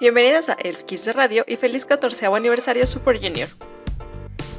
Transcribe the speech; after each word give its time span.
Bienvenidas 0.00 0.48
a 0.48 0.52
Elf 0.52 0.84
Kiss 0.84 1.06
de 1.06 1.12
Radio 1.12 1.44
y 1.48 1.56
feliz 1.56 1.84
14 1.84 2.26
aniversario 2.26 2.86
Super 2.86 3.20
Junior. 3.20 3.48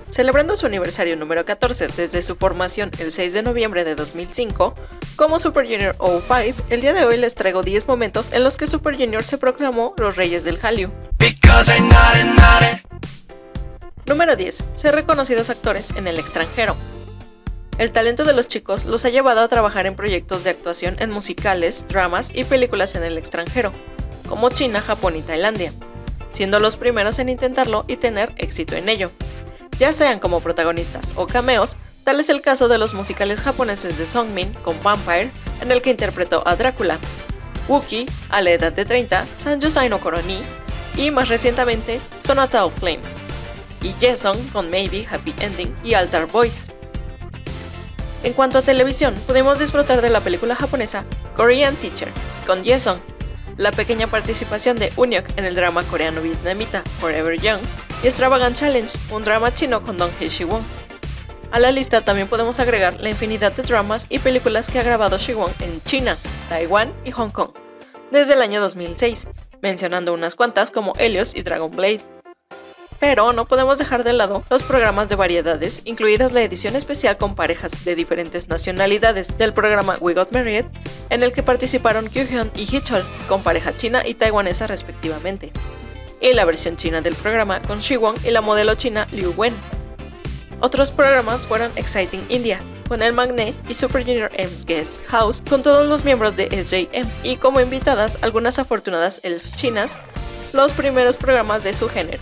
Celebrando 0.09 0.57
su 0.57 0.65
aniversario 0.65 1.15
número 1.15 1.45
14 1.45 1.87
desde 1.95 2.21
su 2.21 2.35
formación 2.35 2.91
el 2.99 3.13
6 3.13 3.31
de 3.31 3.43
noviembre 3.43 3.85
de 3.85 3.95
2005, 3.95 4.73
como 5.15 5.39
Super 5.39 5.65
Junior 5.65 5.95
05, 5.97 6.65
el 6.69 6.81
día 6.81 6.93
de 6.93 7.05
hoy 7.05 7.15
les 7.15 7.35
traigo 7.35 7.63
10 7.63 7.87
momentos 7.87 8.33
en 8.33 8.43
los 8.43 8.57
que 8.57 8.67
Super 8.67 8.97
Junior 8.97 9.23
se 9.23 9.37
proclamó 9.37 9.93
los 9.95 10.17
reyes 10.17 10.43
del 10.43 10.59
Hallyu. 10.59 10.91
Número 14.07 14.35
10. 14.35 14.63
Ser 14.73 14.93
reconocidos 14.93 15.49
actores 15.49 15.91
en 15.91 16.07
el 16.07 16.19
extranjero. 16.19 16.75
El 17.77 17.93
talento 17.93 18.25
de 18.25 18.33
los 18.33 18.49
chicos 18.49 18.83
los 18.83 19.05
ha 19.05 19.09
llevado 19.09 19.39
a 19.39 19.47
trabajar 19.47 19.85
en 19.85 19.95
proyectos 19.95 20.43
de 20.43 20.49
actuación 20.49 20.97
en 20.99 21.11
musicales, 21.11 21.85
dramas 21.87 22.29
y 22.33 22.43
películas 22.43 22.95
en 22.95 23.03
el 23.03 23.17
extranjero, 23.17 23.71
como 24.29 24.49
China, 24.49 24.79
Japón 24.79 25.15
y 25.15 25.23
Tailandia, 25.23 25.73
siendo 26.29 26.59
los 26.59 26.77
primeros 26.77 27.17
en 27.19 27.29
intentarlo 27.29 27.83
y 27.87 27.97
tener 27.97 28.31
éxito 28.37 28.75
en 28.75 28.87
ello. 28.87 29.11
Ya 29.79 29.91
sean 29.91 30.19
como 30.19 30.39
protagonistas 30.39 31.13
o 31.15 31.25
cameos, 31.25 31.77
tal 32.03 32.19
es 32.19 32.29
el 32.29 32.41
caso 32.41 32.67
de 32.67 32.77
los 32.77 32.93
musicales 32.93 33.41
japoneses 33.41 33.97
de 33.97 34.05
Songmin 34.05 34.53
con 34.53 34.81
Vampire, 34.83 35.31
en 35.61 35.71
el 35.71 35.81
que 35.81 35.89
interpretó 35.89 36.47
a 36.47 36.55
Drácula, 36.55 36.99
Wookie, 37.67 38.05
a 38.29 38.41
la 38.41 38.51
edad 38.51 38.71
de 38.71 38.85
30, 38.85 39.25
Sanjusai 39.39 39.89
no 39.89 39.99
Koroni, 39.99 40.41
y 40.95 41.11
más 41.11 41.29
recientemente 41.29 41.99
Sonata 42.21 42.65
of 42.65 42.77
Flame, 42.77 43.01
y 43.81 43.93
Jason 43.99 44.37
con 44.49 44.69
Maybe, 44.69 45.07
Happy 45.09 45.33
Ending 45.39 45.73
y 45.83 45.93
Altar 45.95 46.27
Boys. 46.27 46.69
En 48.23 48.33
cuanto 48.33 48.59
a 48.59 48.61
televisión, 48.61 49.15
pudimos 49.25 49.59
disfrutar 49.59 50.01
de 50.01 50.09
la 50.09 50.19
película 50.19 50.55
japonesa 50.55 51.05
Korean 51.35 51.75
Teacher, 51.77 52.11
con 52.45 52.65
Jason, 52.65 52.99
la 53.59 53.71
pequeña 53.71 54.07
participación 54.07 54.77
de 54.77 54.91
Unyok 54.95 55.25
en 55.35 55.43
el 55.43 55.53
drama 55.53 55.83
coreano-vietnamita 55.83 56.81
Forever 57.01 57.39
Young 57.39 57.59
y 58.01 58.07
Extravagant 58.07 58.55
Challenge, 58.55 58.97
un 59.11 59.25
drama 59.25 59.53
chino 59.53 59.83
con 59.83 59.97
Dong 59.97 60.11
Hee 60.17 60.45
Won. 60.45 60.63
A 61.51 61.59
la 61.59 61.73
lista 61.73 62.05
también 62.05 62.29
podemos 62.29 62.59
agregar 62.59 62.97
la 63.01 63.09
infinidad 63.09 63.51
de 63.51 63.63
dramas 63.63 64.07
y 64.09 64.19
películas 64.19 64.71
que 64.71 64.79
ha 64.79 64.83
grabado 64.83 65.17
Won 65.35 65.51
en 65.59 65.81
China, 65.81 66.17
Taiwán 66.47 66.93
y 67.03 67.11
Hong 67.11 67.31
Kong, 67.31 67.49
desde 68.11 68.33
el 68.33 68.41
año 68.41 68.61
2006, 68.61 69.27
mencionando 69.61 70.13
unas 70.13 70.37
cuantas 70.37 70.71
como 70.71 70.93
Helios 70.97 71.35
y 71.35 71.41
Dragon 71.41 71.69
Blade. 71.69 72.18
Pero 72.99 73.31
no 73.31 73.45
podemos 73.45 73.77
dejar 73.77 74.03
de 74.03 74.11
lado 74.11 74.43
los 74.49 74.63
programas 74.63 75.07
de 75.07 75.15
variedades, 75.15 75.81
incluidas 75.85 76.33
la 76.33 76.41
edición 76.41 76.75
especial 76.75 77.17
con 77.17 77.33
parejas 77.33 77.85
de 77.85 77.95
diferentes 77.95 78.49
nacionalidades 78.49 79.37
del 79.37 79.53
programa 79.53 79.97
We 80.01 80.13
Got 80.13 80.33
Married, 80.33 80.65
en 81.09 81.23
el 81.23 81.31
que 81.31 81.41
participaron 81.41 82.09
Kyuhyun 82.09 82.51
y 82.55 82.63
Hichol, 82.63 83.05
con 83.29 83.41
pareja 83.41 83.73
china 83.73 84.05
y 84.05 84.15
taiwanesa 84.15 84.67
respectivamente, 84.67 85.53
y 86.19 86.33
la 86.33 86.43
versión 86.43 86.75
china 86.75 86.99
del 86.99 87.15
programa 87.15 87.61
con 87.61 87.79
Shiwon 87.79 88.15
y 88.25 88.31
la 88.31 88.41
modelo 88.41 88.75
china 88.75 89.07
Liu 89.11 89.33
Wen. 89.37 89.53
Otros 90.59 90.91
programas 90.91 91.47
fueron 91.47 91.71
Exciting 91.77 92.25
India, 92.27 92.59
con 92.89 93.01
el 93.01 93.13
Magnet 93.13 93.55
y 93.69 93.75
Super 93.75 94.03
Junior 94.03 94.29
M's 94.37 94.65
Guest 94.65 94.97
House, 95.07 95.41
con 95.47 95.63
todos 95.63 95.87
los 95.87 96.03
miembros 96.03 96.35
de 96.35 96.49
SJM, 96.49 97.07
y 97.23 97.37
como 97.37 97.61
invitadas 97.61 98.17
algunas 98.21 98.59
afortunadas 98.59 99.21
elfs 99.23 99.53
chinas, 99.53 100.01
los 100.51 100.73
primeros 100.73 101.15
programas 101.15 101.63
de 101.63 101.73
su 101.73 101.87
género. 101.87 102.21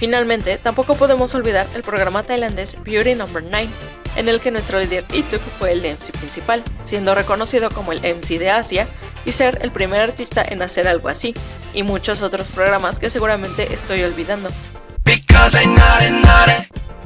Finalmente, 0.00 0.56
tampoco 0.56 0.94
podemos 0.94 1.34
olvidar 1.34 1.66
el 1.74 1.82
programa 1.82 2.22
tailandés 2.22 2.78
Beauty 2.82 3.14
No. 3.14 3.26
9, 3.30 3.68
en 4.16 4.28
el 4.30 4.40
que 4.40 4.50
nuestro 4.50 4.80
líder 4.80 5.04
Ituk 5.12 5.42
fue 5.58 5.72
el 5.72 5.80
MC 5.80 6.12
principal, 6.12 6.64
siendo 6.84 7.14
reconocido 7.14 7.70
como 7.70 7.92
el 7.92 7.98
MC 7.98 8.38
de 8.38 8.48
Asia 8.48 8.88
y 9.26 9.32
ser 9.32 9.58
el 9.60 9.70
primer 9.70 10.00
artista 10.00 10.42
en 10.42 10.62
hacer 10.62 10.88
algo 10.88 11.10
así, 11.10 11.34
y 11.74 11.82
muchos 11.82 12.22
otros 12.22 12.48
programas 12.48 12.98
que 12.98 13.10
seguramente 13.10 13.74
estoy 13.74 14.02
olvidando. 14.02 14.48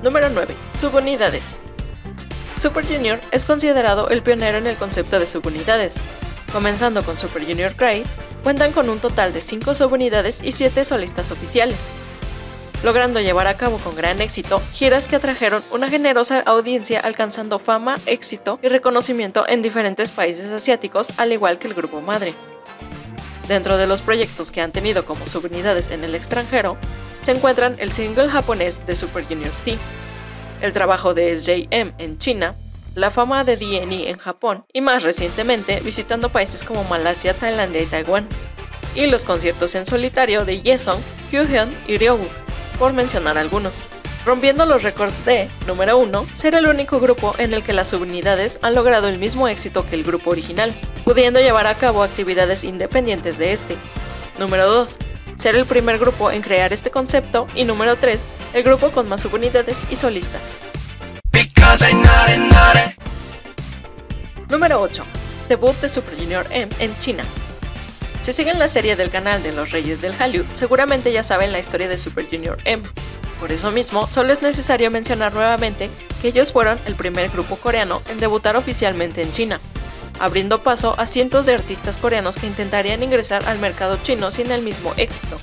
Número 0.01 0.29
9. 0.29 0.55
Subunidades. 0.73 1.57
Super 2.55 2.87
Junior 2.87 3.19
es 3.33 3.45
considerado 3.45 4.09
el 4.11 4.23
pionero 4.23 4.59
en 4.59 4.69
el 4.69 4.77
concepto 4.77 5.19
de 5.19 5.27
subunidades. 5.27 5.97
Comenzando 6.53 7.03
con 7.03 7.19
Super 7.19 7.45
Junior 7.45 7.75
Cry, 7.75 8.05
cuentan 8.45 8.71
con 8.71 8.89
un 8.89 9.01
total 9.01 9.33
de 9.33 9.41
5 9.41 9.75
subunidades 9.75 10.41
y 10.45 10.53
7 10.53 10.85
solistas 10.85 11.33
oficiales 11.33 11.89
logrando 12.85 13.19
llevar 13.19 13.47
a 13.47 13.57
cabo 13.57 13.79
con 13.79 13.97
gran 13.97 14.21
éxito 14.21 14.61
giras 14.73 15.09
que 15.09 15.17
atrajeron 15.17 15.65
una 15.71 15.89
generosa 15.89 16.41
audiencia 16.41 17.01
alcanzando 17.01 17.59
fama, 17.59 17.97
éxito 18.05 18.61
y 18.63 18.69
reconocimiento 18.69 19.49
en 19.49 19.63
diferentes 19.63 20.13
países 20.13 20.51
asiáticos, 20.51 21.15
al 21.17 21.33
igual 21.33 21.59
que 21.59 21.67
el 21.67 21.75
grupo 21.75 22.03
madre. 22.03 22.35
Dentro 23.49 23.79
de 23.79 23.87
los 23.87 24.03
proyectos 24.03 24.53
que 24.53 24.61
han 24.61 24.71
tenido 24.71 25.07
como 25.07 25.27
subunidades 25.27 25.91
en 25.91 26.05
el 26.05 26.15
extranjero, 26.15 26.77
se 27.23 27.33
encuentran 27.33 27.75
el 27.79 27.91
single 27.91 28.29
japonés 28.29 28.87
de 28.87 28.95
Super 28.97 29.25
Junior 29.25 29.53
T, 29.65 29.79
el 30.61 30.75
trabajo 30.75 31.15
de 31.15 31.37
SJM 31.39 31.95
en 31.97 32.19
China, 32.19 32.55
la 32.95 33.11
fama 33.11 33.45
de 33.45 33.57
DNE 33.57 34.11
en 34.11 34.19
Japón 34.19 34.67
y 34.75 34.83
más 34.83 35.03
recientemente 35.03 35.81
visitando 35.81 36.29
países 36.29 36.65
como 36.65 36.85
Malasia, 36.85 37.33
Tailandia 37.33 37.81
y 37.81 37.87
Taiwán, 37.87 38.29
y 38.95 39.07
los 39.07 39.25
conciertos 39.25 39.75
en 39.75 39.87
solitario 39.87 40.45
de 40.45 40.61
Yesong, 40.61 41.01
Kyuhyun 41.31 41.75
y 41.89 41.97
Ryogu 41.97 42.44
por 42.79 42.93
mencionar 42.93 43.39
algunos. 43.39 43.89
Rompiendo 44.25 44.65
los 44.65 44.83
récords 44.83 45.25
de, 45.27 45.51
número 45.67 45.99
1, 45.99 46.27
ser 46.33 46.55
el 46.55 46.67
único 46.67 46.99
grupo 46.99 47.35
en 47.39 47.53
el 47.53 47.63
que 47.63 47.75
las 47.75 47.89
subunidades 47.89 48.59
han 48.63 48.75
logrado 48.75 49.09
el 49.09 49.19
mismo 49.19 49.49
éxito 49.49 49.87
que 49.87 49.97
el 49.97 50.05
grupo 50.05 50.31
original, 50.31 50.73
pudiendo 51.05 51.41
llevar 51.41 51.67
a 51.67 51.75
cabo 51.75 52.03
actividades 52.03 52.65
independientes 52.65 53.37
de 53.37 53.53
este. 53.53 53.77
Número 54.39 54.67
2, 54.67 54.97
ser 55.37 55.57
el 55.57 55.67
primer 55.67 55.99
grupo 55.99 56.31
en 56.31 56.41
crear 56.41 56.73
este 56.73 56.91
concepto 56.91 57.47
y 57.55 57.65
número 57.65 57.97
3, 57.97 58.27
el 58.55 58.63
grupo 58.63 58.91
con 58.91 59.09
más 59.09 59.21
subunidades 59.21 59.85
y 59.91 59.97
solistas. 59.97 60.53
Número 64.49 64.81
8. 64.81 65.05
Debut 65.49 65.75
de 65.81 65.89
Super 65.89 66.17
Junior 66.19 66.47
M 66.51 66.73
en 66.79 66.99
China. 66.99 67.25
Si 68.25 68.33
siguen 68.33 68.59
la 68.59 68.71
serie 68.71 68.97
del 68.97 69.11
canal 69.11 69.43
de 69.43 69.53
los 69.53 69.71
Reyes 69.71 70.01
del 70.01 70.15
Hallyu, 70.15 70.47
seguramente 70.55 71.13
ya 71.13 71.23
saben 71.23 71.53
la 71.53 71.59
historia 71.59 71.89
de 71.89 71.99
Super 71.99 72.27
Junior 72.27 72.57
M. 72.65 72.83
Por 73.39 73.53
eso 73.53 73.71
mismo, 73.71 74.09
solo 74.11 74.33
es 74.33 74.41
necesario 74.41 74.91
mencionar 74.91 75.35
nuevamente 75.35 75.91
que 76.23 76.29
ellos 76.29 76.51
fueron 76.51 76.79
el 76.87 76.95
primer 76.95 77.29
grupo 77.29 77.57
coreano 77.57 78.01
en 78.09 78.19
debutar 78.19 78.57
oficialmente 78.57 79.21
en 79.21 79.31
China, 79.31 79.61
abriendo 80.19 80.63
paso 80.63 80.99
a 80.99 81.07
cientos 81.07 81.45
de 81.45 81.53
artistas 81.53 81.99
coreanos 81.99 82.39
que 82.39 82.47
intentarían 82.47 83.03
ingresar 83.03 83.45
al 83.45 83.59
mercado 83.59 83.99
chino 84.03 84.31
sin 84.31 84.51
el 84.51 84.63
mismo 84.63 84.95
éxito. 84.97 85.39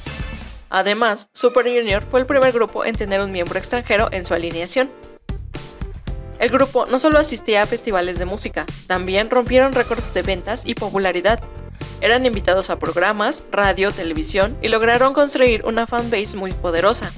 Además, 0.71 1.27
Super 1.35 1.65
Junior 1.65 2.03
fue 2.09 2.21
el 2.21 2.25
primer 2.25 2.51
grupo 2.51 2.83
en 2.83 2.95
tener 2.95 3.21
un 3.21 3.31
miembro 3.31 3.59
extranjero 3.59 4.09
en 4.11 4.25
su 4.25 4.33
alineación. 4.33 4.89
El 6.39 6.49
grupo 6.49 6.87
no 6.87 6.97
solo 6.97 7.19
asistía 7.19 7.61
a 7.61 7.67
festivales 7.67 8.17
de 8.17 8.25
música, 8.25 8.65
también 8.87 9.29
rompieron 9.29 9.73
récords 9.73 10.15
de 10.15 10.23
ventas 10.23 10.63
y 10.65 10.73
popularidad, 10.73 11.39
eran 12.01 12.25
invitados 12.25 12.69
a 12.69 12.79
programas, 12.79 13.43
radio, 13.51 13.91
televisión 13.91 14.57
y 14.61 14.67
lograron 14.67 15.13
construir 15.13 15.63
una 15.65 15.87
fanbase 15.87 16.35
muy 16.35 16.51
poderosa, 16.51 17.11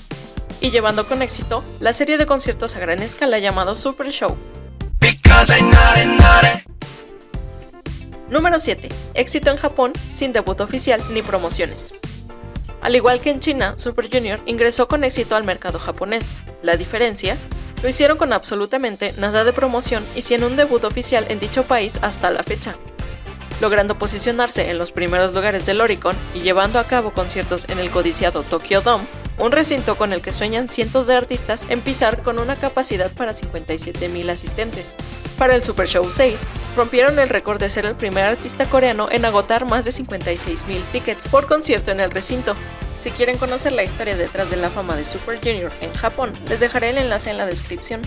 y 0.61 0.71
llevando 0.71 1.07
con 1.07 1.21
éxito 1.21 1.63
la 1.79 1.93
serie 1.93 2.17
de 2.17 2.25
conciertos 2.25 2.75
a 2.75 2.79
gran 2.79 3.01
escala 3.01 3.39
llamado 3.39 3.75
Super 3.75 4.09
Show. 4.09 4.37
Número 8.29 8.59
7. 8.59 8.89
Éxito 9.13 9.51
en 9.51 9.57
Japón 9.57 9.93
sin 10.11 10.31
debut 10.31 10.59
oficial 10.61 11.01
ni 11.11 11.21
promociones. 11.21 11.93
Al 12.81 12.95
igual 12.95 13.21
que 13.21 13.29
en 13.29 13.39
China, 13.39 13.75
Super 13.77 14.09
Junior 14.11 14.39
ingresó 14.45 14.87
con 14.87 15.03
éxito 15.03 15.35
al 15.35 15.43
mercado 15.43 15.79
japonés. 15.79 16.37
La 16.61 16.75
diferencia, 16.75 17.37
lo 17.81 17.89
hicieron 17.89 18.17
con 18.17 18.33
absolutamente 18.33 19.13
nada 19.17 19.43
de 19.43 19.53
promoción 19.53 20.05
y 20.15 20.21
sin 20.21 20.43
un 20.43 20.55
debut 20.55 20.83
oficial 20.83 21.25
en 21.29 21.39
dicho 21.39 21.63
país 21.63 21.99
hasta 22.01 22.31
la 22.31 22.43
fecha 22.43 22.75
logrando 23.63 23.95
posicionarse 23.95 24.69
en 24.69 24.77
los 24.77 24.91
primeros 24.91 25.33
lugares 25.33 25.65
del 25.65 25.79
Oricon 25.79 26.17
y 26.35 26.41
llevando 26.41 26.79
a 26.79 26.83
cabo 26.83 27.13
conciertos 27.13 27.65
en 27.69 27.79
el 27.79 27.89
codiciado 27.91 28.43
Tokyo 28.43 28.81
Dome, 28.81 29.05
un 29.37 29.53
recinto 29.53 29.95
con 29.95 30.11
el 30.11 30.21
que 30.21 30.33
sueñan 30.33 30.67
cientos 30.67 31.07
de 31.07 31.15
artistas 31.15 31.65
en 31.69 31.79
pisar 31.79 32.23
con 32.23 32.39
una 32.39 32.57
capacidad 32.57 33.09
para 33.13 33.31
57.000 33.31 34.29
asistentes. 34.29 34.97
Para 35.37 35.55
el 35.55 35.63
Super 35.63 35.87
Show 35.87 36.11
6, 36.11 36.45
rompieron 36.75 37.17
el 37.19 37.29
récord 37.29 37.57
de 37.57 37.69
ser 37.69 37.85
el 37.85 37.95
primer 37.95 38.25
artista 38.25 38.65
coreano 38.65 39.07
en 39.09 39.23
agotar 39.23 39.63
más 39.63 39.85
de 39.85 39.91
56.000 39.91 40.83
tickets 40.91 41.29
por 41.29 41.47
concierto 41.47 41.91
en 41.91 42.01
el 42.01 42.11
recinto. 42.11 42.57
Si 43.01 43.11
quieren 43.11 43.37
conocer 43.37 43.71
la 43.71 43.83
historia 43.83 44.17
detrás 44.17 44.49
de 44.49 44.57
la 44.57 44.71
fama 44.71 44.97
de 44.97 45.05
Super 45.05 45.39
Junior 45.41 45.71
en 45.79 45.93
Japón, 45.93 46.33
les 46.49 46.59
dejaré 46.59 46.89
el 46.89 46.97
enlace 46.97 47.29
en 47.29 47.37
la 47.37 47.45
descripción. 47.45 48.01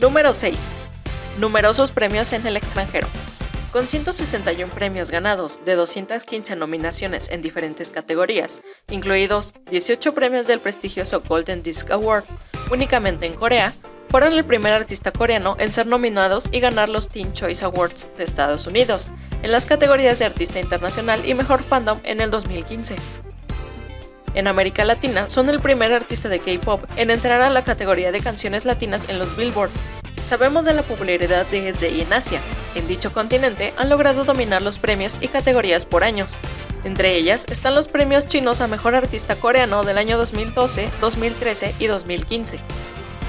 Número 0.00 0.32
6. 0.32 0.78
Numerosos 1.40 1.90
premios 1.90 2.32
en 2.32 2.46
el 2.46 2.56
extranjero. 2.56 3.08
Con 3.74 3.88
161 3.88 4.72
premios 4.72 5.10
ganados 5.10 5.58
de 5.64 5.74
215 5.74 6.54
nominaciones 6.54 7.28
en 7.28 7.42
diferentes 7.42 7.90
categorías, 7.90 8.60
incluidos 8.88 9.52
18 9.68 10.14
premios 10.14 10.46
del 10.46 10.60
prestigioso 10.60 11.20
Golden 11.26 11.64
Disc 11.64 11.90
Award, 11.90 12.22
únicamente 12.70 13.26
en 13.26 13.32
Corea, 13.32 13.74
fueron 14.10 14.32
el 14.32 14.44
primer 14.44 14.72
artista 14.72 15.10
coreano 15.10 15.56
en 15.58 15.72
ser 15.72 15.88
nominados 15.88 16.48
y 16.52 16.60
ganar 16.60 16.88
los 16.88 17.08
Teen 17.08 17.32
Choice 17.32 17.64
Awards 17.64 18.08
de 18.16 18.22
Estados 18.22 18.68
Unidos, 18.68 19.10
en 19.42 19.50
las 19.50 19.66
categorías 19.66 20.20
de 20.20 20.26
Artista 20.26 20.60
Internacional 20.60 21.28
y 21.28 21.34
Mejor 21.34 21.64
Fandom 21.64 21.98
en 22.04 22.20
el 22.20 22.30
2015. 22.30 22.94
En 24.34 24.46
América 24.46 24.84
Latina, 24.84 25.28
son 25.28 25.48
el 25.48 25.58
primer 25.58 25.92
artista 25.92 26.28
de 26.28 26.38
K-pop 26.38 26.84
en 26.94 27.10
entrar 27.10 27.40
a 27.40 27.50
la 27.50 27.64
categoría 27.64 28.12
de 28.12 28.20
canciones 28.20 28.64
latinas 28.64 29.08
en 29.08 29.18
los 29.18 29.36
Billboard, 29.36 29.70
Sabemos 30.24 30.64
de 30.64 30.72
la 30.72 30.82
popularidad 30.82 31.44
de 31.46 31.72
SJ 31.74 32.00
en 32.00 32.12
Asia. 32.14 32.40
En 32.74 32.88
dicho 32.88 33.12
continente 33.12 33.74
han 33.76 33.90
logrado 33.90 34.24
dominar 34.24 34.62
los 34.62 34.78
premios 34.78 35.18
y 35.20 35.28
categorías 35.28 35.84
por 35.84 36.02
años. 36.02 36.38
Entre 36.82 37.16
ellas 37.16 37.44
están 37.50 37.74
los 37.74 37.88
premios 37.88 38.26
chinos 38.26 38.62
a 38.62 38.66
Mejor 38.66 38.94
Artista 38.94 39.36
Coreano 39.36 39.84
del 39.84 39.98
año 39.98 40.16
2012, 40.16 40.88
2013 41.02 41.74
y 41.78 41.86
2015. 41.88 42.58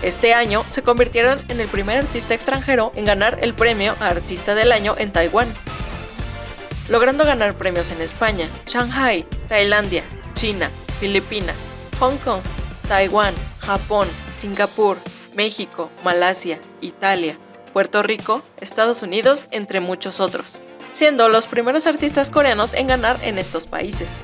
Este 0.04 0.34
año 0.34 0.64
se 0.70 0.84
convirtieron 0.84 1.44
en 1.50 1.60
el 1.60 1.68
primer 1.68 1.98
artista 1.98 2.34
extranjero 2.34 2.92
en 2.96 3.04
ganar 3.04 3.40
el 3.42 3.54
premio 3.54 3.96
a 4.00 4.08
Artista 4.08 4.56
del 4.56 4.72
Año 4.72 4.96
en 4.98 5.12
Taiwán, 5.12 5.48
logrando 6.88 7.26
ganar 7.26 7.58
premios 7.58 7.92
en 7.92 8.02
España, 8.02 8.48
Shanghai, 8.68 9.26
Tailandia, 9.50 10.04
China, 10.34 10.70
Filipinas, 11.00 11.68
Hong 12.00 12.18
Kong, 12.18 12.42
Taiwán, 12.88 13.34
Japón, 13.60 14.08
Singapur, 14.38 14.98
México, 15.36 15.92
Malasia, 16.04 16.60
Italia, 16.82 17.38
Puerto 17.74 18.04
Rico, 18.04 18.42
Estados 18.62 19.02
Unidos, 19.02 19.48
entre 19.52 19.80
muchos 19.80 20.20
otros, 20.20 20.60
siendo 20.92 21.30
los 21.30 21.46
primeros 21.46 21.88
artistas 21.88 22.32
coreanos 22.32 22.74
en 22.74 22.88
ganar 22.88 23.20
en 23.22 23.38
estos 23.38 23.68
países. 23.68 24.22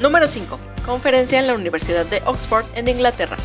Número 0.00 0.28
5. 0.28 0.58
Conferencia 0.84 1.38
en 1.38 1.46
la 1.46 1.54
Universidad 1.54 2.06
de 2.06 2.22
Oxford 2.26 2.66
en 2.74 2.88
Inglaterra. 2.88 3.36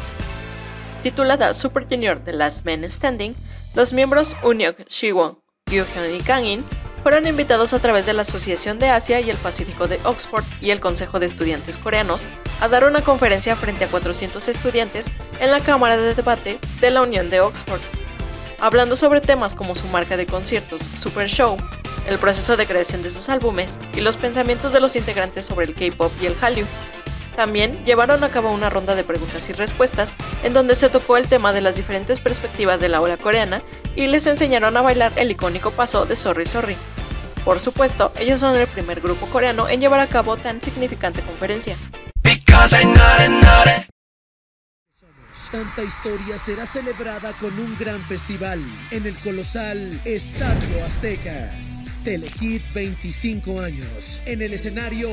Titulada 1.02 1.54
Super 1.54 1.88
Junior 1.90 2.20
The 2.20 2.34
Last 2.34 2.66
Man 2.66 2.88
Standing, 2.88 3.34
los 3.74 3.94
miembros 3.94 4.36
Unyok, 4.44 4.88
Shiwon, 4.88 5.40
Kyuhyun 5.66 6.16
y 6.16 6.20
Kangin 6.20 6.66
fueron 7.02 7.26
invitados 7.26 7.74
a 7.74 7.80
través 7.80 8.06
de 8.06 8.14
la 8.14 8.22
Asociación 8.22 8.80
de 8.80 8.90
Asia 8.90 9.20
y 9.20 9.30
el 9.30 9.38
Pacífico 9.38 9.88
de 9.88 10.00
Oxford 10.04 10.44
y 10.62 10.72
el 10.72 10.80
Consejo 10.80 11.20
de 11.20 11.26
Estudiantes 11.26 11.78
Coreanos 11.78 12.28
a 12.60 12.68
dar 12.68 12.86
una 12.86 13.02
conferencia 13.02 13.56
frente 13.56 13.86
a 13.86 13.88
400 13.88 14.48
estudiantes 14.48 15.12
en 15.40 15.52
la 15.52 15.60
Cámara 15.60 15.98
de 15.98 16.14
Debate 16.14 16.60
de 16.80 16.92
la 16.92 17.02
Unión 17.02 17.30
de 17.30 17.40
Oxford, 17.40 17.82
hablando 18.60 18.96
sobre 18.96 19.22
temas 19.22 19.56
como 19.56 19.76
su 19.76 19.88
marca 19.88 20.18
de 20.18 20.28
conciertos, 20.28 20.90
Super 20.96 21.28
Show, 21.28 21.58
el 22.08 22.18
proceso 22.18 22.58
de 22.58 22.68
creación 22.68 23.02
de 23.02 23.10
sus 23.10 23.30
álbumes 23.30 23.80
y 23.96 24.02
los 24.02 24.18
pensamientos 24.18 24.72
de 24.72 24.80
los 24.80 24.96
integrantes 24.96 25.46
sobre 25.46 25.66
el 25.66 25.74
K-pop 25.74 26.12
y 26.22 26.28
el 26.28 26.36
Hallyu. 26.36 26.66
También 27.42 27.84
llevaron 27.84 28.24
a 28.24 28.30
cabo 28.30 28.52
una 28.52 28.70
ronda 28.70 28.94
de 28.94 29.04
preguntas 29.04 29.50
y 29.50 29.54
respuestas 29.54 30.16
en 30.44 30.54
donde 30.54 30.76
se 30.76 30.90
tocó 30.90 31.18
el 31.18 31.28
tema 31.28 31.54
de 31.54 31.62
las 31.62 31.76
diferentes 31.76 32.20
perspectivas 32.20 32.80
de 32.80 32.88
la 32.88 33.02
ola 33.02 33.18
coreana 33.18 33.64
y 33.96 34.06
les 34.06 34.28
enseñaron 34.28 34.78
a 34.78 34.82
bailar 34.84 35.12
el 35.16 35.32
icónico 35.32 35.72
paso 35.72 36.06
de 36.06 36.16
Sorry 36.16 36.46
Sorry. 36.46 36.78
Por 37.44 37.60
supuesto, 37.60 38.12
ellos 38.20 38.42
son 38.42 38.56
el 38.56 38.68
primer 38.68 39.02
grupo 39.02 39.26
coreano 39.26 39.68
en 39.68 39.80
llevar 39.80 40.02
a 40.02 40.06
cabo 40.06 40.38
tan 40.38 40.62
significante 40.62 41.24
conferencia. 41.24 41.76
Tanta 45.52 45.84
historia 45.84 46.38
será 46.38 46.68
celebrada 46.68 47.34
con 47.40 47.58
un 47.58 47.76
gran 47.80 48.00
festival 48.02 48.60
en 48.92 49.08
el 49.08 49.16
colosal 49.16 50.00
Estadio 50.06 50.86
Azteca. 50.86 51.52
Telehit 52.04 52.62
25 52.74 53.62
años. 53.62 54.22
En 54.26 54.42
el 54.44 54.54
escenario 54.54 55.10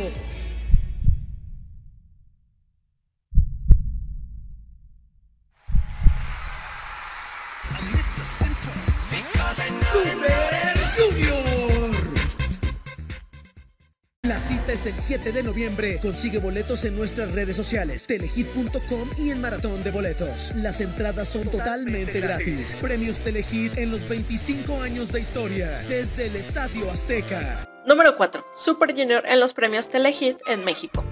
La 14.23 14.39
cita 14.39 14.73
es 14.73 14.85
el 14.87 14.95
7 14.99 15.33
de 15.33 15.43
noviembre. 15.43 15.99
Consigue 16.03 16.39
boletos 16.39 16.85
en 16.85 16.95
nuestras 16.95 17.33
redes 17.33 17.56
sociales, 17.56 18.06
telehit.com 18.06 19.09
y 19.17 19.31
en 19.31 19.41
Maratón 19.41 19.83
de 19.83 19.91
Boletos. 19.91 20.53
Las 20.55 20.81
entradas 20.81 21.29
son 21.29 21.49
totalmente 21.49 22.21
gratis. 22.21 22.79
Premios 22.83 23.19
Telehit 23.19 23.79
en 23.79 23.91
los 23.91 24.09
25 24.09 24.83
años 24.83 25.11
de 25.12 25.21
historia, 25.21 25.83
desde 25.89 26.27
el 26.27 26.37
Estadio 26.37 26.91
Azteca. 26.91 27.67
Número 27.87 28.17
4. 28.17 28.44
Super 28.53 28.94
Junior 28.94 29.23
en 29.27 29.41
los 29.41 29.55
premios 29.55 29.89
Telehit 29.89 30.37
en 30.47 30.65
México. 30.65 31.03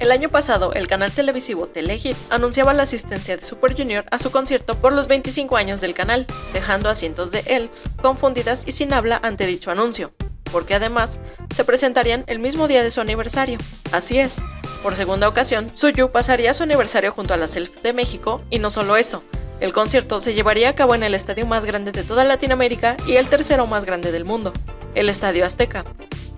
El 0.00 0.12
año 0.12 0.30
pasado, 0.30 0.72
el 0.72 0.88
canal 0.88 1.12
televisivo 1.12 1.66
Telehit 1.66 2.16
anunciaba 2.30 2.72
la 2.72 2.84
asistencia 2.84 3.36
de 3.36 3.44
Super 3.44 3.76
Junior 3.76 4.06
a 4.10 4.18
su 4.18 4.30
concierto 4.30 4.74
por 4.74 4.94
los 4.94 5.08
25 5.08 5.58
años 5.58 5.82
del 5.82 5.92
canal, 5.92 6.26
dejando 6.54 6.88
a 6.88 6.94
cientos 6.94 7.30
de 7.30 7.40
elves 7.40 7.84
confundidas 8.00 8.64
y 8.66 8.72
sin 8.72 8.94
habla 8.94 9.20
ante 9.22 9.46
dicho 9.46 9.70
anuncio 9.70 10.12
porque 10.50 10.74
además 10.74 11.20
se 11.54 11.64
presentarían 11.64 12.24
el 12.26 12.38
mismo 12.38 12.66
día 12.66 12.82
de 12.82 12.90
su 12.90 13.00
aniversario. 13.00 13.58
Así 13.92 14.18
es, 14.18 14.40
por 14.82 14.96
segunda 14.96 15.28
ocasión, 15.28 15.68
Suyu 15.74 16.10
pasaría 16.10 16.54
su 16.54 16.64
aniversario 16.64 17.12
junto 17.12 17.34
a 17.34 17.36
la 17.36 17.46
Self 17.46 17.82
de 17.82 17.92
México 17.92 18.42
y 18.50 18.58
no 18.58 18.70
solo 18.70 18.96
eso, 18.96 19.22
el 19.60 19.72
concierto 19.72 20.20
se 20.20 20.34
llevaría 20.34 20.70
a 20.70 20.74
cabo 20.74 20.94
en 20.94 21.02
el 21.02 21.14
estadio 21.14 21.46
más 21.46 21.66
grande 21.66 21.92
de 21.92 22.02
toda 22.02 22.24
Latinoamérica 22.24 22.96
y 23.06 23.16
el 23.16 23.28
tercero 23.28 23.66
más 23.66 23.84
grande 23.84 24.10
del 24.10 24.24
mundo, 24.24 24.52
el 24.94 25.08
Estadio 25.08 25.44
Azteca, 25.44 25.84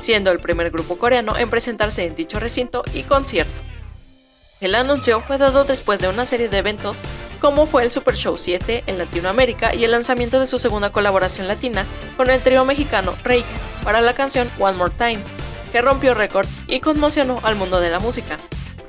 siendo 0.02 0.32
el 0.32 0.40
primer 0.40 0.70
grupo 0.70 0.98
coreano 0.98 1.36
en 1.38 1.48
presentarse 1.48 2.04
en 2.04 2.16
dicho 2.16 2.40
recinto 2.40 2.82
y 2.92 3.04
concierto. 3.04 3.52
El 4.60 4.74
anuncio 4.74 5.20
fue 5.20 5.38
dado 5.38 5.64
después 5.64 6.00
de 6.00 6.08
una 6.08 6.26
serie 6.26 6.48
de 6.48 6.58
eventos 6.58 7.02
como 7.40 7.66
fue 7.66 7.84
el 7.84 7.92
Super 7.92 8.14
Show 8.14 8.36
7 8.38 8.84
en 8.86 8.98
Latinoamérica 8.98 9.74
y 9.74 9.84
el 9.84 9.90
lanzamiento 9.90 10.38
de 10.38 10.46
su 10.46 10.58
segunda 10.58 10.90
colaboración 10.90 11.48
latina 11.48 11.84
con 12.16 12.30
el 12.30 12.40
trío 12.40 12.64
mexicano 12.64 13.14
Rake 13.24 13.44
para 13.84 14.00
la 14.00 14.14
canción 14.14 14.48
One 14.58 14.76
More 14.78 14.92
Time, 14.96 15.18
que 15.72 15.82
rompió 15.82 16.14
récords 16.14 16.62
y 16.68 16.80
conmocionó 16.80 17.40
al 17.42 17.56
mundo 17.56 17.80
de 17.80 17.90
la 17.90 17.98
música. 17.98 18.38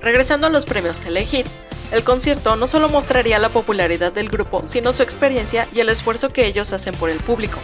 Regresando 0.01 0.47
a 0.47 0.49
los 0.51 0.65
premios 0.65 0.99
Telehit, 0.99 1.47
el 1.91 2.03
concierto 2.03 2.55
no 2.55 2.67
solo 2.67 2.89
mostraría 2.89 3.39
la 3.39 3.49
popularidad 3.49 4.11
del 4.11 4.29
grupo, 4.29 4.63
sino 4.65 4.91
su 4.91 5.03
experiencia 5.03 5.67
y 5.73 5.79
el 5.79 5.89
esfuerzo 5.89 6.33
que 6.33 6.45
ellos 6.45 6.73
hacen 6.73 6.93
por 6.95 7.09
el 7.09 7.19
público, 7.19 7.57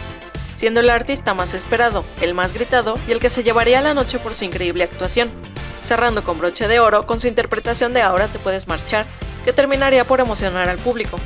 siendo 0.60 0.80
el 0.80 0.90
artista 0.90 1.32
más 1.32 1.54
esperado, 1.54 2.04
el 2.20 2.34
más 2.34 2.52
gritado 2.52 2.98
y 3.08 3.12
el 3.12 3.18
que 3.18 3.30
se 3.30 3.42
llevaría 3.42 3.80
la 3.80 3.94
noche 3.94 4.18
por 4.18 4.34
su 4.34 4.44
increíble 4.44 4.84
actuación 4.84 5.30
cerrando 5.82 6.22
con 6.22 6.38
broche 6.38 6.68
de 6.68 6.80
oro 6.80 7.06
con 7.06 7.18
su 7.18 7.28
interpretación 7.28 7.94
de 7.94 8.02
Ahora 8.02 8.28
te 8.28 8.38
puedes 8.38 8.68
marchar, 8.68 9.06
que 9.44 9.54
terminaría 9.54 10.04
por 10.04 10.20
emocionar 10.20 10.68
al 10.68 10.76
público. 10.76 11.18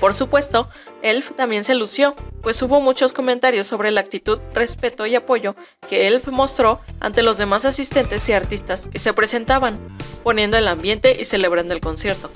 Por 0.00 0.14
supuesto, 0.14 0.68
Elf 1.02 1.30
también 1.36 1.62
se 1.62 1.76
lució, 1.76 2.16
pues 2.42 2.60
hubo 2.62 2.80
muchos 2.80 3.12
comentarios 3.12 3.68
sobre 3.68 3.92
la 3.92 4.00
actitud, 4.00 4.38
respeto 4.52 5.06
y 5.06 5.14
apoyo 5.14 5.54
que 5.88 6.08
Elf 6.08 6.26
mostró 6.28 6.80
ante 6.98 7.22
los 7.22 7.38
demás 7.38 7.64
asistentes 7.64 8.28
y 8.28 8.32
artistas 8.32 8.88
que 8.88 8.98
se 8.98 9.12
presentaban, 9.12 9.78
poniendo 10.24 10.56
el 10.56 10.68
ambiente 10.68 11.16
y 11.18 11.24
celebrando 11.24 11.72
el 11.72 11.80
concierto. 11.80 12.30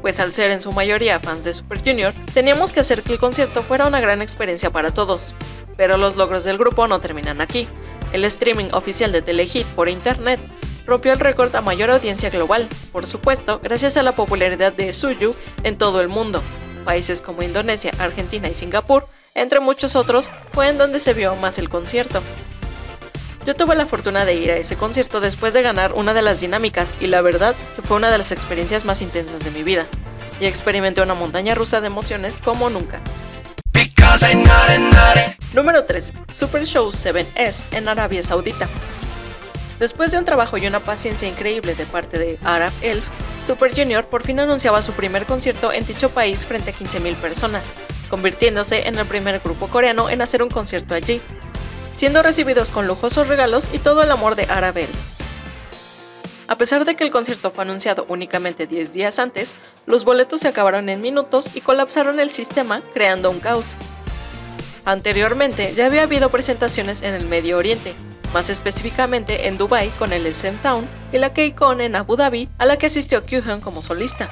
Pues 0.00 0.20
al 0.20 0.32
ser 0.32 0.50
en 0.50 0.60
su 0.60 0.72
mayoría 0.72 1.20
fans 1.20 1.44
de 1.44 1.52
Super 1.52 1.82
Junior, 1.82 2.14
teníamos 2.32 2.72
que 2.72 2.80
hacer 2.80 3.02
que 3.02 3.12
el 3.12 3.18
concierto 3.18 3.62
fuera 3.62 3.86
una 3.86 4.00
gran 4.00 4.22
experiencia 4.22 4.70
para 4.70 4.92
todos. 4.92 5.34
Pero 5.76 5.96
los 5.96 6.16
logros 6.16 6.44
del 6.44 6.58
grupo 6.58 6.88
no 6.88 7.00
terminan 7.00 7.40
aquí, 7.40 7.68
el 8.12 8.24
streaming 8.24 8.70
oficial 8.72 9.12
de 9.12 9.22
Telehit 9.22 9.66
por 9.68 9.88
internet 9.88 10.40
rompió 10.86 11.12
el 11.12 11.20
récord 11.20 11.54
a 11.54 11.60
mayor 11.60 11.90
audiencia 11.90 12.30
global, 12.30 12.68
por 12.90 13.06
supuesto, 13.06 13.60
gracias 13.62 13.96
a 13.96 14.02
la 14.02 14.12
popularidad 14.12 14.72
de 14.72 14.92
Suyu 14.92 15.34
en 15.62 15.78
todo 15.78 16.00
el 16.00 16.08
mundo. 16.08 16.42
Países 16.84 17.20
como 17.20 17.42
Indonesia, 17.42 17.92
Argentina 17.98 18.48
y 18.48 18.54
Singapur, 18.54 19.06
entre 19.34 19.60
muchos 19.60 19.94
otros, 19.94 20.30
fue 20.52 20.68
en 20.68 20.78
donde 20.78 20.98
se 20.98 21.14
vio 21.14 21.36
más 21.36 21.58
el 21.58 21.68
concierto. 21.68 22.20
Yo 23.46 23.56
tuve 23.56 23.74
la 23.74 23.86
fortuna 23.86 24.24
de 24.26 24.34
ir 24.34 24.50
a 24.50 24.56
ese 24.56 24.76
concierto 24.76 25.20
después 25.20 25.54
de 25.54 25.62
ganar 25.62 25.94
una 25.94 26.12
de 26.12 26.20
las 26.20 26.40
dinámicas 26.40 26.96
y 27.00 27.06
la 27.06 27.22
verdad 27.22 27.54
que 27.74 27.80
fue 27.80 27.96
una 27.96 28.10
de 28.10 28.18
las 28.18 28.32
experiencias 28.32 28.84
más 28.84 29.00
intensas 29.00 29.42
de 29.42 29.50
mi 29.50 29.62
vida. 29.62 29.86
Y 30.40 30.46
experimenté 30.46 31.00
una 31.00 31.14
montaña 31.14 31.54
rusa 31.54 31.80
de 31.80 31.86
emociones 31.86 32.38
como 32.38 32.68
nunca. 32.68 33.00
Número 35.54 35.84
3. 35.84 36.12
Super 36.28 36.66
Show 36.66 36.88
7S 36.88 37.62
en 37.72 37.88
Arabia 37.88 38.22
Saudita. 38.22 38.68
Después 39.78 40.10
de 40.10 40.18
un 40.18 40.26
trabajo 40.26 40.58
y 40.58 40.66
una 40.66 40.80
paciencia 40.80 41.26
increíble 41.26 41.74
de 41.74 41.86
parte 41.86 42.18
de 42.18 42.38
Arab 42.44 42.72
Elf, 42.82 43.04
Super 43.42 43.74
Junior 43.74 44.04
por 44.04 44.22
fin 44.22 44.38
anunciaba 44.38 44.82
su 44.82 44.92
primer 44.92 45.24
concierto 45.24 45.72
en 45.72 45.86
dicho 45.86 46.10
país 46.10 46.44
frente 46.44 46.70
a 46.70 46.74
15.000 46.74 47.14
personas, 47.16 47.72
convirtiéndose 48.10 48.86
en 48.86 48.98
el 48.98 49.06
primer 49.06 49.40
grupo 49.40 49.68
coreano 49.68 50.10
en 50.10 50.20
hacer 50.20 50.42
un 50.42 50.50
concierto 50.50 50.94
allí, 50.94 51.22
siendo 51.94 52.22
recibidos 52.22 52.70
con 52.70 52.86
lujosos 52.86 53.28
regalos 53.28 53.70
y 53.72 53.78
todo 53.78 54.02
el 54.02 54.10
amor 54.10 54.36
de 54.36 54.44
Arab 54.44 54.78
Elf. 54.78 54.90
A 56.50 56.58
pesar 56.58 56.84
de 56.84 56.96
que 56.96 57.04
el 57.04 57.12
concierto 57.12 57.52
fue 57.52 57.62
anunciado 57.62 58.04
únicamente 58.08 58.66
10 58.66 58.92
días 58.92 59.20
antes, 59.20 59.54
los 59.86 60.04
boletos 60.04 60.40
se 60.40 60.48
acabaron 60.48 60.88
en 60.88 61.00
minutos 61.00 61.50
y 61.54 61.60
colapsaron 61.60 62.18
el 62.18 62.30
sistema, 62.30 62.82
creando 62.92 63.30
un 63.30 63.38
caos. 63.38 63.76
Anteriormente 64.84 65.72
ya 65.76 65.86
había 65.86 66.02
habido 66.02 66.28
presentaciones 66.28 67.02
en 67.02 67.14
el 67.14 67.26
Medio 67.26 67.56
Oriente, 67.56 67.94
más 68.32 68.50
específicamente 68.50 69.46
en 69.46 69.58
Dubai 69.58 69.90
con 69.90 70.12
el 70.12 70.26
SM 70.26 70.58
Town 70.60 70.88
y 71.12 71.18
la 71.18 71.32
K-Con 71.32 71.80
en 71.80 71.94
Abu 71.94 72.16
Dhabi, 72.16 72.48
a 72.58 72.66
la 72.66 72.76
que 72.76 72.86
asistió 72.86 73.24
Kyuhyun 73.24 73.60
como 73.60 73.80
solista. 73.80 74.28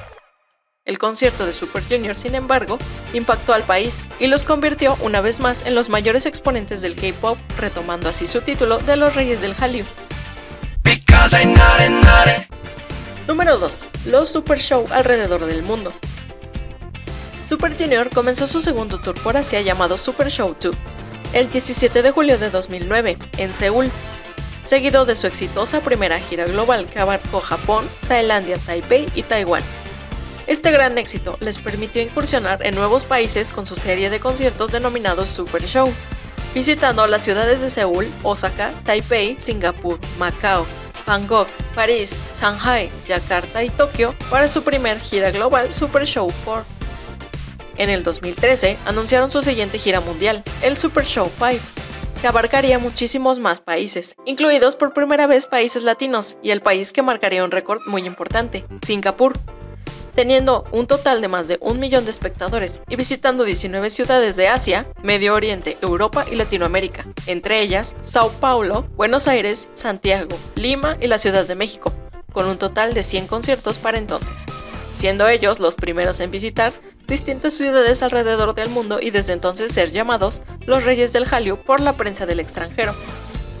El 0.89 0.97
concierto 0.97 1.45
de 1.45 1.53
Super 1.53 1.83
Junior, 1.87 2.15
sin 2.15 2.33
embargo, 2.33 2.79
impactó 3.13 3.53
al 3.53 3.61
país 3.61 4.07
y 4.19 4.25
los 4.25 4.43
convirtió 4.43 4.97
una 5.01 5.21
vez 5.21 5.39
más 5.39 5.63
en 5.67 5.75
los 5.75 5.87
mayores 5.87 6.25
exponentes 6.25 6.81
del 6.81 6.95
K-pop, 6.95 7.37
retomando 7.59 8.09
así 8.09 8.25
su 8.25 8.41
título 8.41 8.79
de 8.79 8.95
los 8.95 9.13
Reyes 9.13 9.39
del 9.39 9.53
Hallyu. 9.53 9.85
Número 13.27 13.59
2. 13.59 13.87
Los 14.05 14.29
Super 14.29 14.59
Show 14.59 14.87
alrededor 14.89 15.45
del 15.45 15.61
mundo. 15.61 15.93
Super 17.45 17.77
Junior 17.77 18.09
comenzó 18.09 18.47
su 18.47 18.59
segundo 18.59 18.97
tour 18.97 19.13
por 19.21 19.37
Asia 19.37 19.61
llamado 19.61 19.95
Super 19.95 20.31
Show 20.31 20.55
2, 20.59 20.75
el 21.33 21.51
17 21.51 22.01
de 22.01 22.09
julio 22.09 22.39
de 22.39 22.49
2009, 22.49 23.15
en 23.37 23.53
Seúl, 23.53 23.91
seguido 24.63 25.05
de 25.05 25.13
su 25.13 25.27
exitosa 25.27 25.81
primera 25.81 26.19
gira 26.19 26.45
global 26.45 26.89
que 26.89 26.97
abarcó 26.97 27.41
Japón, 27.41 27.87
Tailandia, 28.07 28.57
Taipei 28.57 29.07
y 29.13 29.21
Taiwán. 29.21 29.61
Este 30.49 30.71
gran 30.71 30.97
éxito 30.97 31.37
les 31.41 31.59
permitió 31.59 32.01
incursionar 32.01 32.65
en 32.65 32.73
nuevos 32.73 33.05
países 33.05 33.51
con 33.51 33.67
su 33.67 33.75
serie 33.75 34.09
de 34.09 34.19
conciertos 34.19 34.71
denominados 34.71 35.29
Super 35.29 35.63
Show, 35.67 35.93
visitando 36.55 37.05
las 37.05 37.23
ciudades 37.23 37.61
de 37.61 37.69
Seúl, 37.69 38.07
Osaka, 38.23 38.71
Taipei, 38.83 39.35
Singapur, 39.39 39.99
Macao, 40.17 40.65
Bangkok, 41.05 41.47
París, 41.75 42.17
Shanghai, 42.35 42.89
Yakarta 43.05 43.63
y 43.63 43.69
Tokio 43.69 44.15
para 44.31 44.47
su 44.47 44.63
primer 44.63 44.99
gira 44.99 45.29
global 45.29 45.71
Super 45.71 46.07
Show 46.07 46.33
4. 46.43 46.65
En 47.77 47.91
el 47.91 48.01
2013 48.01 48.79
anunciaron 48.87 49.29
su 49.29 49.43
siguiente 49.43 49.77
gira 49.77 50.01
mundial, 50.01 50.43
el 50.63 50.77
Super 50.77 51.05
Show 51.05 51.29
5, 51.37 51.63
que 52.21 52.27
abarcaría 52.27 52.79
muchísimos 52.79 53.37
más 53.37 53.59
países, 53.59 54.15
incluidos 54.25 54.75
por 54.75 54.93
primera 54.93 55.27
vez 55.27 55.45
países 55.45 55.83
latinos 55.83 56.37
y 56.41 56.49
el 56.49 56.61
país 56.61 56.91
que 56.91 57.03
marcaría 57.03 57.43
un 57.43 57.51
récord 57.51 57.81
muy 57.85 58.07
importante, 58.07 58.65
Singapur, 58.81 59.37
teniendo 60.19 60.65
un 60.73 60.85
total 60.85 61.21
de 61.21 61.29
más 61.29 61.47
de 61.47 61.57
un 61.61 61.79
millón 61.79 62.03
de 62.03 62.11
espectadores 62.11 62.81
y 62.89 62.97
visitando 62.97 63.45
19 63.45 63.89
ciudades 63.89 64.35
de 64.35 64.49
Asia, 64.49 64.85
Medio 65.01 65.33
Oriente, 65.33 65.77
Europa 65.81 66.25
y 66.29 66.35
Latinoamérica, 66.35 67.05
entre 67.25 67.61
ellas 67.61 67.95
Sao 68.03 68.29
Paulo, 68.29 68.85
Buenos 68.97 69.29
Aires, 69.29 69.69
Santiago, 69.73 70.35
Lima 70.55 70.97
y 70.99 71.07
la 71.07 71.19
Ciudad 71.19 71.47
de 71.47 71.55
México, 71.55 71.93
con 72.33 72.47
un 72.47 72.57
total 72.57 72.93
de 72.93 73.03
100 73.03 73.27
conciertos 73.27 73.79
para 73.79 73.97
entonces, 73.97 74.43
siendo 74.93 75.25
ellos 75.29 75.61
los 75.61 75.77
primeros 75.77 76.19
en 76.19 76.31
visitar 76.31 76.73
distintas 77.07 77.53
ciudades 77.53 78.03
alrededor 78.03 78.53
del 78.55 78.69
mundo 78.69 78.99
y 79.01 79.11
desde 79.11 79.31
entonces 79.31 79.71
ser 79.71 79.93
llamados 79.93 80.41
los 80.65 80.83
Reyes 80.83 81.13
del 81.13 81.27
Hallyu 81.27 81.55
por 81.63 81.79
la 81.79 81.93
prensa 81.93 82.25
del 82.25 82.41
extranjero. 82.41 82.93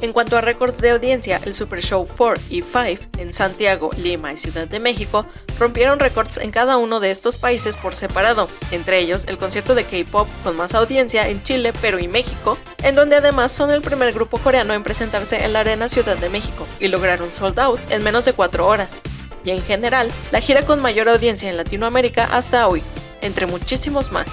En 0.01 0.13
cuanto 0.13 0.37
a 0.37 0.41
récords 0.41 0.79
de 0.79 0.91
audiencia, 0.91 1.41
el 1.43 1.53
Super 1.53 1.83
Show 1.83 2.07
4 2.17 2.43
y 2.49 2.61
5 2.61 3.17
en 3.17 3.33
Santiago, 3.33 3.91
Lima 3.97 4.31
y 4.31 4.37
Ciudad 4.37 4.65
de 4.65 4.79
México 4.79 5.25
rompieron 5.59 5.99
récords 5.99 6.37
en 6.37 6.51
cada 6.51 6.77
uno 6.77 7.01
de 7.01 7.11
estos 7.11 7.35
países 7.35 7.75
por 7.75 7.95
separado, 7.95 8.47
entre 8.71 8.99
ellos 8.99 9.25
el 9.27 9.37
concierto 9.37 9.75
de 9.75 9.83
K-pop 9.83 10.29
con 10.43 10.55
más 10.55 10.73
audiencia 10.73 11.27
en 11.27 11.43
Chile, 11.43 11.73
Perú 11.73 11.99
y 11.99 12.07
México, 12.07 12.57
en 12.81 12.95
donde 12.95 13.17
además 13.17 13.51
son 13.51 13.71
el 13.71 13.81
primer 13.81 14.13
grupo 14.13 14.37
coreano 14.37 14.73
en 14.73 14.83
presentarse 14.83 15.43
en 15.43 15.51
la 15.51 15.61
Arena 15.61 15.89
Ciudad 15.89 16.15
de 16.15 16.29
México 16.29 16.65
y 16.79 16.87
lograron 16.87 17.33
sold 17.33 17.59
out 17.59 17.79
en 17.89 18.01
menos 18.01 18.23
de 18.23 18.31
4 18.31 18.65
horas. 18.65 19.01
Y 19.43 19.51
en 19.51 19.61
general, 19.61 20.09
la 20.31 20.39
gira 20.39 20.61
con 20.61 20.81
mayor 20.81 21.09
audiencia 21.09 21.49
en 21.49 21.57
Latinoamérica 21.57 22.23
hasta 22.31 22.69
hoy, 22.69 22.83
entre 23.21 23.47
muchísimos 23.47 24.13
más. 24.13 24.31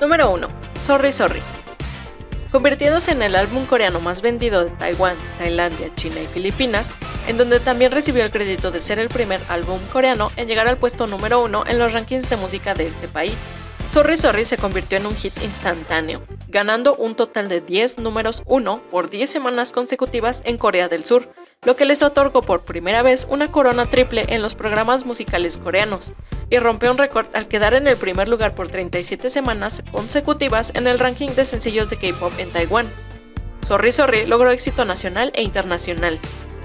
Número 0.00 0.30
1. 0.30 0.48
Sorry 0.80 1.12
Sorry. 1.12 1.42
Convirtiéndose 2.54 3.10
en 3.10 3.20
el 3.20 3.34
álbum 3.34 3.66
coreano 3.66 3.98
más 3.98 4.22
vendido 4.22 4.64
de 4.64 4.70
Taiwán, 4.70 5.16
Tailandia, 5.38 5.92
China 5.96 6.20
y 6.22 6.26
Filipinas, 6.28 6.94
en 7.26 7.36
donde 7.36 7.58
también 7.58 7.90
recibió 7.90 8.22
el 8.22 8.30
crédito 8.30 8.70
de 8.70 8.78
ser 8.78 9.00
el 9.00 9.08
primer 9.08 9.40
álbum 9.48 9.80
coreano 9.92 10.30
en 10.36 10.46
llegar 10.46 10.68
al 10.68 10.76
puesto 10.76 11.08
número 11.08 11.42
1 11.42 11.64
en 11.66 11.80
los 11.80 11.92
rankings 11.92 12.30
de 12.30 12.36
música 12.36 12.74
de 12.74 12.86
este 12.86 13.08
país. 13.08 13.34
Sorry 13.88 14.16
Sorry 14.16 14.44
se 14.44 14.56
convirtió 14.56 14.98
en 14.98 15.06
un 15.06 15.16
hit 15.16 15.32
instantáneo, 15.42 16.22
ganando 16.46 16.94
un 16.94 17.16
total 17.16 17.48
de 17.48 17.60
10 17.60 17.98
números 17.98 18.44
1 18.46 18.82
por 18.88 19.10
10 19.10 19.28
semanas 19.28 19.72
consecutivas 19.72 20.40
en 20.44 20.56
Corea 20.56 20.88
del 20.88 21.04
Sur, 21.04 21.28
lo 21.64 21.74
que 21.74 21.86
les 21.86 22.04
otorgó 22.04 22.42
por 22.42 22.64
primera 22.64 23.02
vez 23.02 23.26
una 23.28 23.48
corona 23.48 23.86
triple 23.86 24.26
en 24.28 24.42
los 24.42 24.54
programas 24.54 25.04
musicales 25.04 25.58
coreanos, 25.58 26.14
y 26.50 26.58
rompió 26.58 26.90
un 26.90 26.98
récord 26.98 27.26
al 27.34 27.48
quedar 27.48 27.74
en 27.74 27.86
el 27.86 27.96
primer 27.96 28.28
lugar 28.28 28.54
por 28.54 28.68
37 28.68 29.30
semanas 29.30 29.82
consecutivas 29.92 30.72
en 30.74 30.86
el 30.86 30.98
ranking 30.98 31.28
de 31.30 31.44
sencillos 31.44 31.90
de 31.90 31.96
K-pop 31.96 32.32
en 32.38 32.50
Taiwán. 32.50 32.90
Sorry 33.62 33.92
Sorry 33.92 34.26
logró 34.26 34.50
éxito 34.50 34.84
nacional 34.84 35.32
e 35.34 35.42
internacional, 35.42 36.18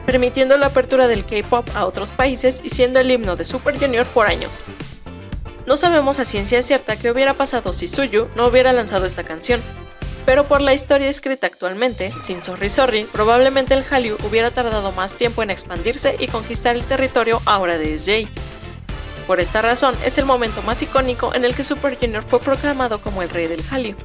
permitiendo 0.05 0.57
la 0.57 0.67
apertura 0.67 1.07
del 1.07 1.25
K-pop 1.25 1.67
a 1.75 1.85
otros 1.85 2.11
países 2.11 2.61
y 2.63 2.69
siendo 2.69 2.99
el 2.99 3.11
himno 3.11 3.35
de 3.35 3.45
Super 3.45 3.79
Junior 3.79 4.05
por 4.07 4.27
años. 4.27 4.63
No 5.65 5.75
sabemos 5.75 6.19
a 6.19 6.25
ciencia 6.25 6.61
cierta 6.63 6.95
qué 6.95 7.11
hubiera 7.11 7.35
pasado 7.35 7.73
si 7.73 7.87
Suyu 7.87 8.27
no 8.35 8.47
hubiera 8.47 8.73
lanzado 8.73 9.05
esta 9.05 9.23
canción, 9.23 9.61
pero 10.25 10.47
por 10.47 10.61
la 10.61 10.73
historia 10.73 11.09
escrita 11.09 11.47
actualmente, 11.47 12.13
sin 12.21 12.43
Sorry 12.43 12.69
Sorry, 12.69 13.03
probablemente 13.05 13.73
el 13.73 13.83
Hallyu 13.83 14.15
hubiera 14.27 14.51
tardado 14.51 14.91
más 14.91 15.15
tiempo 15.15 15.41
en 15.41 15.49
expandirse 15.49 16.15
y 16.19 16.27
conquistar 16.27 16.75
el 16.75 16.83
territorio 16.83 17.41
ahora 17.45 17.77
de 17.77 17.97
SJ. 17.97 18.29
Por 19.29 19.39
esta 19.39 19.61
razón, 19.61 19.95
es 20.03 20.17
el 20.17 20.25
momento 20.25 20.63
más 20.63 20.81
icónico 20.81 21.35
en 21.35 21.45
el 21.45 21.53
que 21.53 21.63
Super 21.63 21.99
Junior 21.99 22.23
fue 22.27 22.39
proclamado 22.39 22.99
como 22.99 23.21
el 23.21 23.29
rey 23.29 23.45
del 23.45 23.61
Hallyu. 23.61 23.95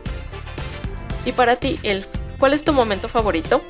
Y 1.25 1.33
para 1.33 1.57
ti, 1.57 1.81
Elf, 1.83 2.05
¿cuál 2.39 2.53
es 2.53 2.63
tu 2.63 2.75
momento 2.75 3.09
favorito? 3.09 3.65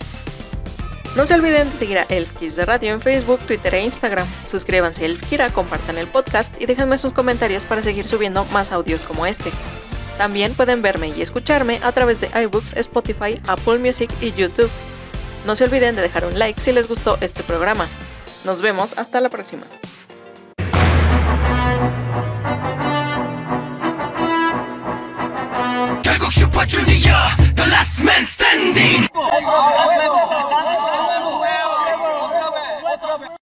No 1.14 1.26
se 1.26 1.34
olviden 1.34 1.70
de 1.70 1.76
seguir 1.76 1.98
a 1.98 2.06
Elf 2.08 2.28
Kiss 2.40 2.56
de 2.56 2.64
Radio 2.64 2.92
en 2.92 3.00
Facebook, 3.00 3.38
Twitter 3.46 3.72
e 3.76 3.84
Instagram. 3.84 4.26
Suscríbanse 4.46 5.02
a 5.02 5.06
Elf 5.06 5.24
Gira, 5.28 5.48
compartan 5.50 5.96
el 5.96 6.08
podcast 6.08 6.60
y 6.60 6.66
déjenme 6.66 6.98
sus 6.98 7.12
comentarios 7.12 7.64
para 7.64 7.84
seguir 7.84 8.08
subiendo 8.08 8.44
más 8.46 8.72
audios 8.72 9.04
como 9.04 9.24
este. 9.24 9.52
También 10.18 10.54
pueden 10.54 10.82
verme 10.82 11.10
y 11.10 11.22
escucharme 11.22 11.78
a 11.84 11.92
través 11.92 12.20
de 12.20 12.30
iBooks, 12.42 12.72
Spotify, 12.72 13.40
Apple 13.46 13.78
Music 13.78 14.10
y 14.20 14.32
YouTube. 14.32 14.70
No 15.46 15.54
se 15.54 15.62
olviden 15.62 15.94
de 15.94 16.02
dejar 16.02 16.24
un 16.24 16.36
like 16.36 16.60
si 16.60 16.72
les 16.72 16.88
gustó 16.88 17.16
este 17.20 17.44
programa. 17.44 17.86
Nos 18.44 18.60
vemos 18.60 18.94
hasta 18.98 19.20
la 19.20 19.28
próxima. 19.28 19.68
opportunity, 26.56 27.00
the 27.00 27.66
last 27.70 28.02
man 28.04 28.24
standing. 28.24 29.08
Oh, 29.16 29.30
oh, 29.32 29.42
oh, 29.42 30.23